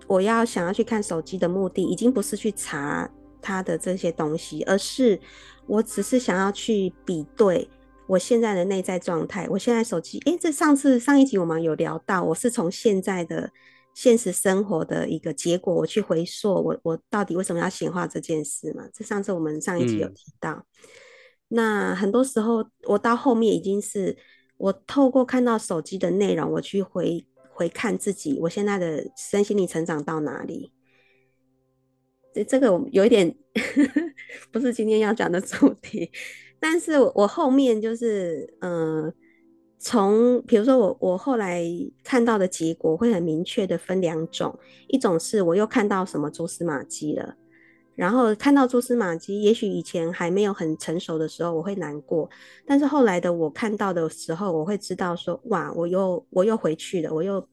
[0.07, 3.09] 我要想要去看手机的目的，已经不是去查
[3.41, 5.19] 它的这些东西，而是
[5.65, 7.69] 我只是想要去比对。
[8.07, 13.51] 我现在的内在状态，我现在手机，诶、欸，这上次上一集我们有聊到，我是从现在的
[13.93, 18.85] 现实生活的一个结果，我去回溯我我到底为什么要显化这件事嘛？
[18.93, 20.51] 这上次我们上一集有提到。
[20.51, 20.63] 嗯、
[21.49, 24.15] 那很多时候我到后面已经是
[24.57, 30.71] 我透过看到手机的内容，我去回回看自己，我现在的身心灵成长到哪里？
[32.31, 33.35] 这这个我有一点
[34.53, 36.11] 不是今天要讲的主题。
[36.59, 39.13] 但是我后面就是，嗯、呃，
[39.79, 41.63] 从比如说我我后来
[42.03, 47.35] 看到的结果会很明确的分两种，一种是我又看到什么蛛丝马迹了，
[47.97, 52.29] 然后看到蛛丝马迹，也许以前还没有很成熟的时候我会难过，
[52.65, 57.45] 但是后来的我看到的时候，我会知道说，哇，我又我又回去了，我又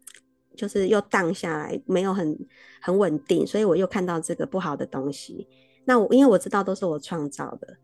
[0.55, 2.39] 就是又荡下来，没有很
[2.81, 5.49] 很稳定，所以我又看到这个不好的东西。
[5.87, 7.77] 那我因为我知道都是我创造的。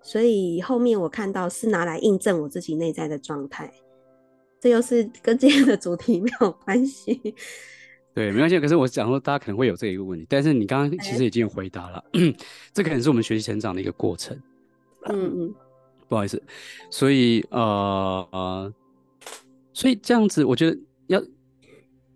[0.00, 3.72] 所以后面我看到是拿来印证我自己内在的状态，
[4.60, 7.34] 这又是跟今天的主题没有关系。
[8.18, 8.58] 对，没关系。
[8.58, 12.04] 可是我讲说，大家可能会有这一个问题，但是你刚刚其实已经有回答了。
[12.14, 12.36] 欸、
[12.72, 14.36] 这可能是我们学习成长的一个过程。
[15.04, 15.54] 嗯嗯，
[16.08, 16.42] 不好意思。
[16.90, 18.74] 所以呃呃，
[19.72, 20.76] 所以这样子，我觉得
[21.06, 21.22] 要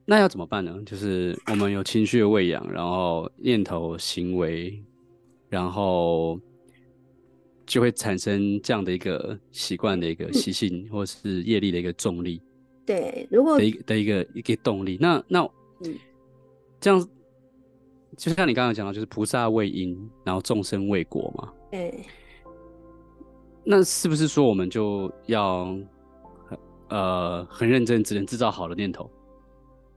[0.04, 0.76] 那要怎么办呢？
[0.84, 4.82] 就是我们有情绪的喂养，然后念头、行为，
[5.48, 6.40] 然后。
[7.64, 12.42] 就会产生这样的一个习惯的一个习性，嗯、或是业力的一个重力。
[12.84, 15.48] 对，如果的一的一个一个动力，那那
[15.84, 15.98] 嗯，
[16.80, 17.08] 这样
[18.16, 21.52] 就像你刚刚讲到，就是菩萨为因，然后众生为果嘛。
[21.70, 22.04] 对。
[23.64, 25.76] 那是不是说我们就要
[26.88, 29.10] 呃很认真，只能制造好的念头？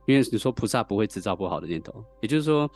[0.06, 2.70] 因为你说菩萨不会制造不好的念头，也就是说，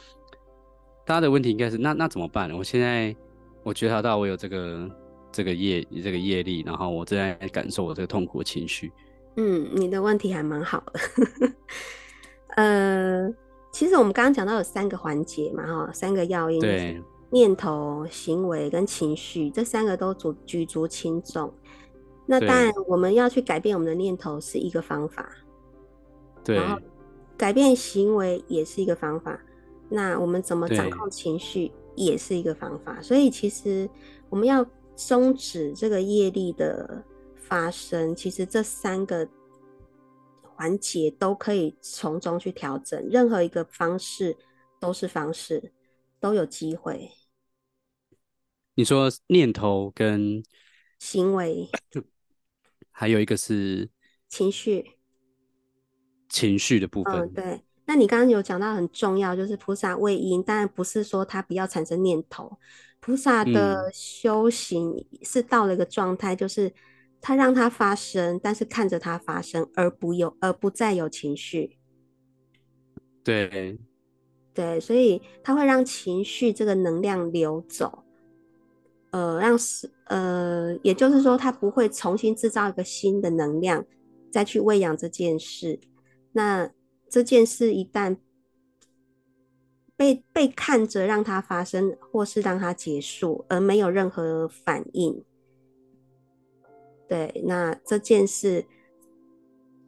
[1.04, 2.56] 大家的问题应该是那那怎么办呢？
[2.56, 3.14] 我现在。
[3.62, 4.90] 我觉察到我有这个
[5.30, 8.90] 这个业这个业力，然后我正在感受我这个痛苦的情绪。
[9.36, 11.00] 嗯，你的问题还蛮好的。
[12.60, 13.34] 呃，
[13.72, 21.52] 其实我们刚刚讲到有三个环节嘛，哈，三个要因，对，念头、行为跟情绪，这三个都举举足轻重。
[22.26, 25.28] 那当然，我们要去改变我们的念头是一个方法，
[26.44, 26.78] 对，然后
[27.36, 29.40] 改变行为也是一个方法。
[29.88, 31.72] 那我们怎么掌控情绪？
[31.96, 33.90] 也是一个方法，所以其实
[34.30, 34.64] 我们要
[34.96, 37.02] 终止这个业力的
[37.34, 39.28] 发生，其实这三个
[40.60, 44.36] 环节都可以从中去调整，任何一个方式
[44.78, 45.72] 都是方式，
[46.20, 47.10] 都有机会。
[48.74, 50.42] 你说念头跟
[50.98, 51.66] 行为，
[52.92, 53.88] 还有一个是
[54.28, 54.98] 情绪，
[56.28, 57.62] 情绪的部分，嗯，对。
[57.86, 62.58] 那你刚刚有讲到很重要，就是菩萨为因，当然不是说他不要产生念头。
[63.00, 66.70] 菩萨的修行是到了一个状态，就是
[67.20, 71.78] 他让它发生，但是看着它发生，而不有而不再有情绪。
[73.22, 73.78] 对，
[74.54, 78.04] 对，所以他会让情绪这个能量流走，
[79.10, 83.84] 呃，让是呃，也就是说，他不会重新制造一个新的能量
[84.32, 85.78] 再去喂养这件事。
[86.32, 86.70] 那
[87.08, 88.16] 这件事一旦
[89.96, 95.22] 被被看着让它发生，或是让它结束，而没有任何反应，
[97.10, 98.64] 对，那这件事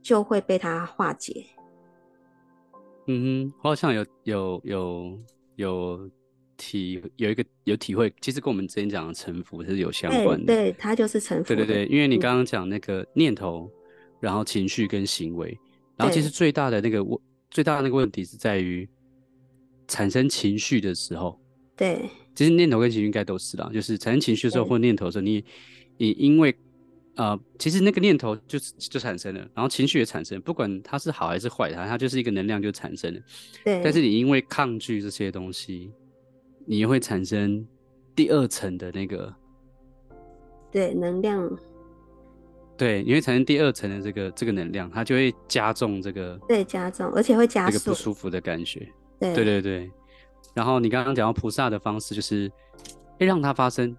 [0.03, 1.47] 就会被他化解。
[3.07, 5.21] 嗯哼，我好像有有有
[5.55, 6.11] 有
[6.57, 10.47] 体有一个有体会，其实跟我们之前讲的臣服是有相关的。
[10.47, 11.55] 对，对，它就是臣服。
[11.55, 15.57] 对对对，因为你刚刚讲那个念头，嗯、然后情绪跟行为。
[15.97, 17.17] 然后其实最大的那个问，
[17.53, 18.89] 最大的那个问题是在于
[19.87, 21.39] 产生情绪的时候。
[21.77, 25.45] 对，其实念头跟情绪应该都是啦，就是产生情绪的时候或念头的时候，你
[25.99, 26.53] 你因为
[27.17, 33.21] 呃，其实那个念头就就产生了，然后情绪也产生，不管它是好还是坏，它它就是一个能量就产生了。
[33.65, 33.83] 对。
[33.85, 35.93] 但是你因为抗拒这些东西，
[36.65, 37.67] 你会产生
[38.15, 39.35] 第二层的那个
[40.71, 41.59] 对能量。
[42.79, 48.89] 对，你会产生第二层的这个这个能量，它就会加重这个，对，加重，而且会加速这个不舒服的感觉。
[49.21, 49.91] 对，对对对。
[50.55, 52.51] 然后你刚刚讲到菩萨的方式，就是
[53.21, 53.95] 会让它发生，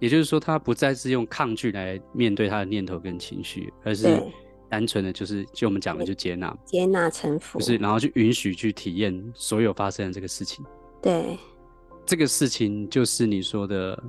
[0.00, 4.20] 也就是说，他不再是用抗拒来面对他的念头跟情绪，而是
[4.68, 10.64] 单纯的就是就我们讲的就接纳，接纳臣服，就是然后去允许去体验所有发生的这个事情。
[11.02, 11.38] 对，
[12.06, 14.02] 这个事情就是你说的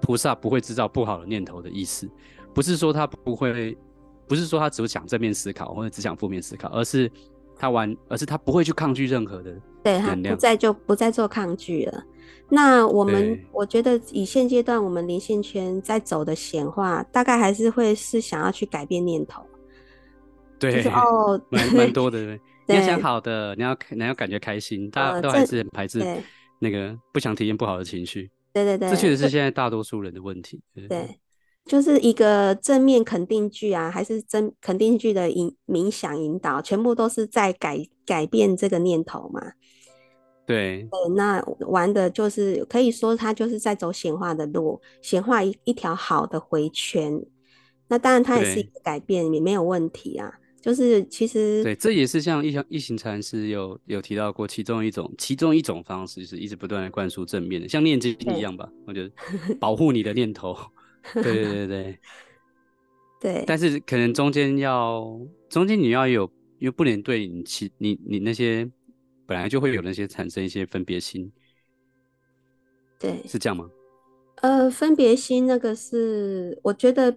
[0.00, 2.08] 菩萨不会制造不好的念头的意思，
[2.54, 3.76] 不是说他不会，
[4.28, 7.10] 不是说他只想正面思考或者只想负面思考，而是
[7.56, 12.04] 他完，而是他不会去抗拒任何的对，他不再就不再做抗拒了。
[12.48, 19.42] 那我们我觉得以现阶段我们灵性圈在走的显化，大概还是会是想要去改变念头。
[20.60, 26.04] 对，就是、哦，蛮蛮多的， 对，你要想好的，你要你要感觉开心，大家都还是很排斥
[26.60, 28.30] 那个不想体验不好的情绪。
[28.52, 30.60] 对对对，这确实是现在大多数人的问题。
[30.74, 31.18] 对，对，
[31.64, 39.40] 就是一个正面肯定句啊，还是正肯定句的引冥想引导，全部都是在改改变这个念头嘛。
[40.46, 47.24] 对，对，那玩的就是可以说他就是在走显化的路，显化一一条好的回圈。
[47.88, 50.32] 那当然，它也是一个改变，也没有问题啊。
[50.62, 58.68] 就是其实对，这也是像一行一行禅师有有提到过，其中一种其中一种方式就是一直不断的灌输正面的，像念经一样吧。
[58.86, 59.10] 我觉得
[59.60, 60.56] 保护你的念头，
[61.14, 61.98] 对对对对
[63.20, 63.42] 对。
[63.46, 66.30] 但是可能中间要中间你要有，
[66.60, 68.70] 因为不能对你其你你那些
[69.26, 71.30] 本来就会有那些产生一些分别心。
[72.98, 73.68] 对，是这样吗？
[74.36, 77.16] 呃，分别心那个是我觉得。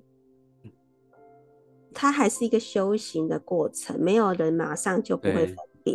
[1.97, 5.93] 它还是一个修行的过程，没有人马上就不会分别。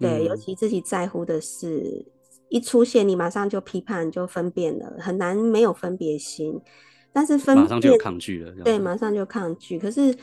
[0.00, 2.06] 对，对、嗯，尤其自己在乎的事
[2.48, 6.58] 一出现，你马上就批判，就分辨了，很难没有分别心。
[7.12, 8.50] 但是分辨，马上就抗拒了。
[8.64, 9.78] 对，马上就抗拒。
[9.78, 10.16] 可是，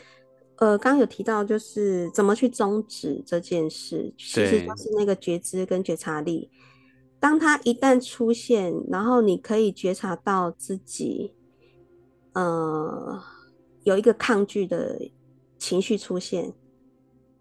[0.61, 6.49] 呃，刚刚有提到，就是怎么去终止这件事，其实就是那个觉知跟觉察力。
[7.19, 11.33] 当它一旦出现，然后你可以觉察到自己，
[12.33, 13.21] 呃。
[13.83, 15.01] 有一个抗拒的
[15.57, 16.53] 情绪出现，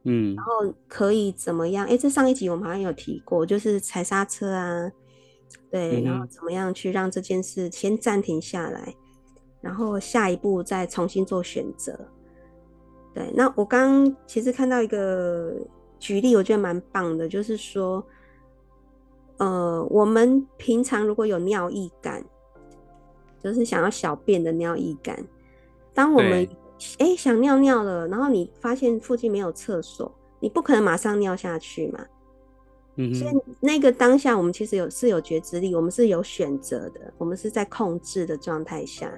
[0.04, 1.86] 嗯，然后可以怎么样？
[1.86, 4.90] 哎，这上一集我们好像有提过，就是踩刹车啊，
[5.70, 8.94] 对，嗯，然后怎么样去让这件事先暂停下来，
[9.60, 12.08] 然后下一步再重新做选择。
[13.12, 15.54] 对，那我刚刚其实看到一个
[15.98, 18.04] 举例，我觉得蛮棒的，就是说，
[19.38, 22.24] 呃，我们平常如果有尿意感，
[23.42, 25.18] 就是想要小便的尿意感。
[25.92, 26.48] 当我们
[26.98, 32.06] 哎、欸、想尿尿了，然后你发现附近没有厕所，你不可能马上尿下去嘛。
[32.96, 39.12] 嗯，所以那个当下，我们其实有是有觉知力，我们是有选择的，我们是在控制的状态下。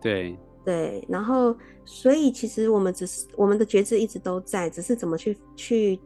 [0.00, 0.38] 对
[0.68, 1.56] 对，然后
[1.86, 5.98] 所以其实我们只是我们的觉知一直都在，只是怎么去去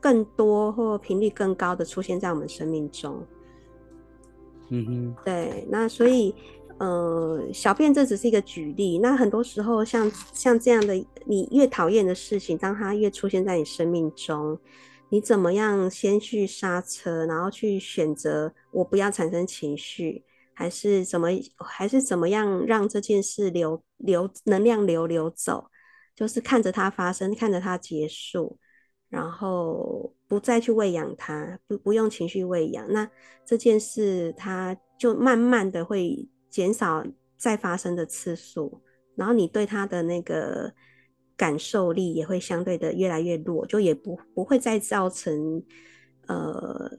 [0.00, 3.22] 更多或频率更高的出现在我们生命中。
[4.70, 6.34] 嗯哼，对，那所以。
[6.78, 8.98] 呃，小便这只是一个举例。
[8.98, 10.92] 那很多时候像，像像这样的，
[11.24, 14.58] 你越讨厌的事情，当它越出现在你生命中，
[15.08, 20.22] 你怎么样先去刹车，然后去选择我不要产生情绪，
[20.56, 21.28] 还是怎么，
[21.58, 25.70] 还是怎么样让这件事流流能量流流走，
[26.16, 28.58] 就是看着它发生，看着它结束，
[29.08, 33.08] 然后不再去喂养它，不不用情绪喂养，那
[33.44, 36.28] 这件事它就慢慢的会。
[36.48, 37.04] 减少
[37.36, 38.80] 再发生的次数，
[39.14, 40.72] 然后你对它的那个
[41.36, 45.62] 感受力也会相对的越来越弱，就也不不会再造成
[46.28, 46.90] 呃，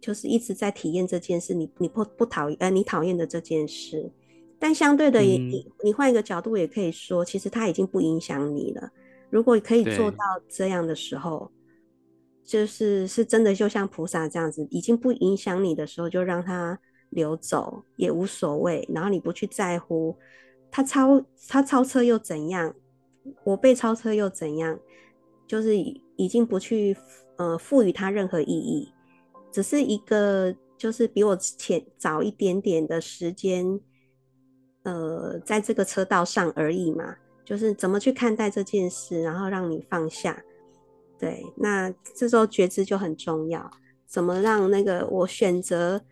[0.00, 4.10] 就是一直在体验这件事，你你不不讨厌呃你讨厌的这件事，
[4.58, 8.90] 但相对的也、嗯、你你换一个角度也可以说，其实他已经不影响你了。
[9.30, 10.18] 如果可以做到
[10.48, 11.50] 这样的时候，
[12.44, 16.78] 就是是真的就像菩萨这样子，已经不影响你的时候，就让它。
[17.10, 20.14] 流走也无所谓，然后你不去在乎
[20.70, 22.74] 他超他超车又怎样，
[23.44, 24.78] 我被超车又怎样，
[25.46, 26.94] 就是已经不去
[27.38, 28.92] 呃赋予他任何意义，
[29.50, 33.80] 只是一个就是比我前早一点点的时间，
[34.82, 40.42] 呃，在这个车道上而已嘛，就是怎么去看待这件事，然后让你放下，
[41.18, 43.70] 对，那这时候觉知就很重要，
[44.06, 46.02] 怎么让那个我选择。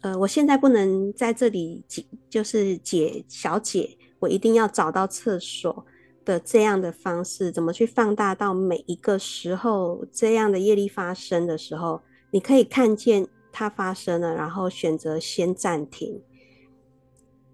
[0.00, 5.86] 呃，我现在不能在这里解，就是解小解，我一定要找到厕所
[6.24, 12.02] 的这样的方式，怎么去放大到每一个时候这样的业力发生的时候，
[12.32, 16.20] 你可以看见它发生了，然后选择先暂停，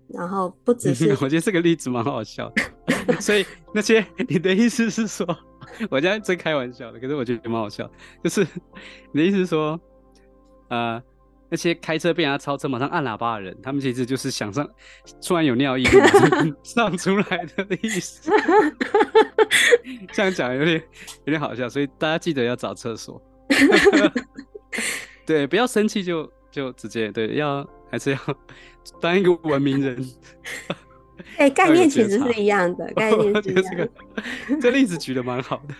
[0.08, 2.50] 然后不只是， 我觉得这个例子蛮好笑
[3.06, 5.26] 的， 所以那些你的意思是说，
[5.90, 7.90] 我现在在开玩笑的，可是我觉得蛮好笑，
[8.24, 8.46] 就是
[9.12, 9.78] 你的意思是说，
[10.70, 11.02] 呃。
[11.50, 14.68] 那些开车被人家超车马上按喇叭的人，他们其实就是想上，
[15.26, 15.84] 突然有尿意
[16.62, 17.24] 上出来
[17.56, 18.30] 的意思。
[20.12, 20.76] 这样讲有点
[21.24, 23.18] 有点好笑，所以大家记得要找厕所。
[25.26, 28.18] 对，不要生气就就直接对，要还是要
[29.00, 30.04] 当一个文明人。
[31.36, 33.90] 哎、 欸，概念其实是一样的，概念是一样的。
[34.60, 35.74] 这例子举的蛮好的。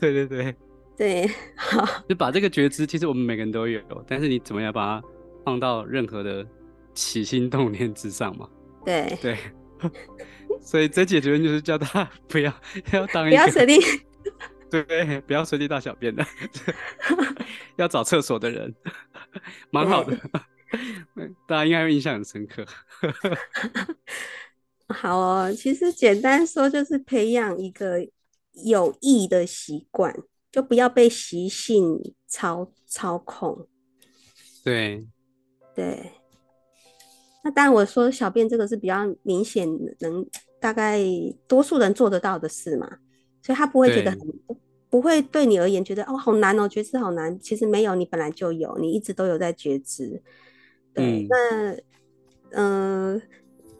[0.00, 0.54] 对对对。
[0.96, 5.06] 对，好，就把这个觉知，其实我们每个人都有，但是你怎么样把它
[5.44, 6.46] 放到任何的
[6.94, 8.48] 起心动念之上嘛？
[8.84, 9.36] 对对，
[10.60, 12.52] 所以这解决就是叫他不要
[12.92, 13.80] 要当一个不要随地，
[14.70, 16.24] 对对， 不要随地大小便的，
[17.76, 18.74] 要找厕所的人，
[19.70, 20.16] 蛮好的，
[21.46, 22.64] 大家应该会印象很深刻。
[24.88, 28.06] 好哦，其实简单说就是培养一个
[28.64, 30.14] 有益的习惯。
[30.52, 33.66] 就不要被习性操操控。
[34.62, 35.04] 对，
[35.74, 36.12] 对。
[37.42, 40.24] 那当然，我说小便这个是比较明显，能
[40.60, 41.00] 大概
[41.48, 42.88] 多数人做得到的事嘛，
[43.44, 44.56] 所以他不会觉得很不，
[44.88, 47.38] 不会对你而言觉得哦好难哦，觉知好难。
[47.38, 50.22] 其实没有，你本来就有，你一直都有在觉知。
[50.94, 51.72] 对，嗯那
[52.52, 53.22] 嗯、呃，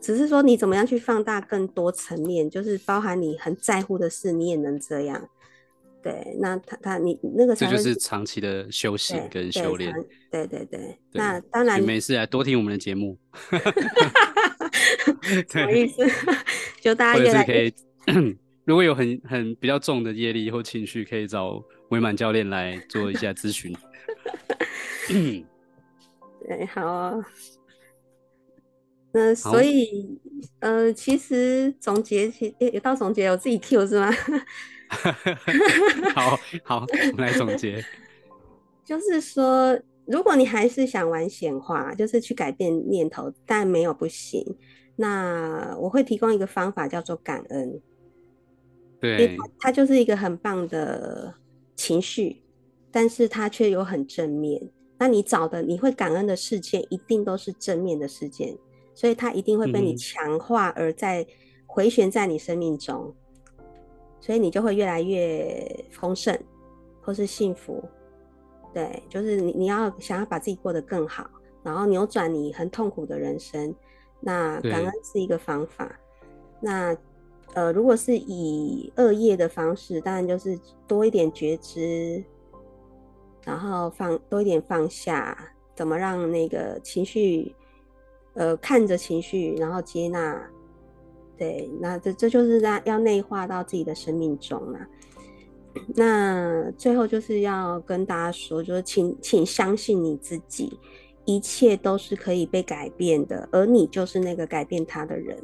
[0.02, 5.30] 只是说你怎么样去放大更多层面，就是包含你很在乎的事，你也能这样。
[6.02, 9.90] 对，那他他你那个这就是长期的修行跟修炼。
[10.30, 13.16] 对对对，对，那当然没事啊，多听我们的节目。
[15.48, 16.02] 什么意思？
[16.82, 23.74] 就大家越来越可以，如果有很很比较重的业力或情绪，可以找维满教练来做一下咨询。
[26.46, 27.14] 对，好啊。
[29.12, 30.18] 那所以
[30.58, 34.10] 呃，其实总结，其有到总结，我自己 Q 是吗？
[36.14, 37.84] 好好，我们来总结。
[38.84, 44.44] 就是说，如果你还是想玩显化，就是去改变念头，但没有不行。
[44.96, 47.80] 那我会提供一个方法，叫做感恩。
[49.00, 51.34] 对，它就是一个很棒的
[51.74, 52.42] 情绪，
[52.90, 54.60] 但是它却有很正面。
[54.98, 58.56] 那你找的你会感恩的事件，一定都是正面的事件，
[58.94, 61.26] 所以它一定会被你强化，而在
[61.66, 63.14] 回旋在你生命中。
[64.20, 66.34] 所以你就会越来越丰盛，
[67.02, 67.84] 或是幸福，
[68.72, 71.28] 对，就是你你要想要把自己过得更好，
[71.62, 73.74] 然后扭转你很痛苦的人生，
[74.20, 75.94] 那感恩是一个方法。
[76.58, 76.96] 那
[77.54, 82.22] 呃，如果是以恶业的方式，当然就是多一点觉知，
[83.44, 85.36] 然后放多一点放下，
[85.74, 87.54] 怎么让那个情绪，
[88.34, 90.50] 呃，看着情绪，然后接纳。
[91.36, 94.78] 对，那这这就是让要内化到自己的生命中了。
[95.96, 100.78] 那最后就是要跟大家说，就是请请相信你自己，
[101.24, 105.36] 一切都是可以被改变的，而你就是那个改变他的人。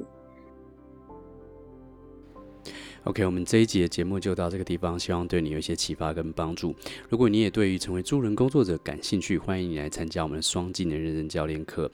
[3.05, 6.74] OK，我们这一集的节目就到这个地方，希望对你有一些启发跟帮助。
[7.09, 11.90] 如果你也对于成为助人工作者感兴趣，欢迎你来参加我们的双技能认证教练课。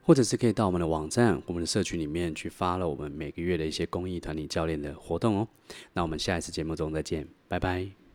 [0.00, 5.46] 或者是可以到我们的网站、我们的社群里面去发了我们每个月的一些公益团体教练的活动哦。
[5.92, 8.07] 那我们下一次节目中再见，拜拜。